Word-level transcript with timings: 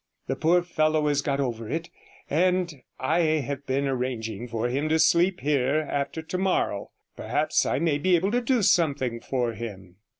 'The 0.25 0.35
poor 0.35 0.63
fellow 0.63 1.07
has 1.07 1.21
got 1.21 1.39
over 1.39 1.69
it, 1.69 1.91
and 2.27 2.81
I 2.99 3.19
have 3.19 3.67
been 3.67 3.87
arranging 3.87 4.47
for 4.47 4.67
him 4.67 4.89
to 4.89 4.97
sleep 4.97 5.41
here 5.41 5.85
after 5.91 6.23
tomorrow. 6.23 6.89
Perhaps 7.15 7.67
I 7.67 7.77
may 7.77 7.99
be 7.99 8.15
able 8.15 8.31
to 8.31 8.41
do 8.41 8.63
something 8.63 9.19
for 9.19 9.53
him.' 9.53 9.97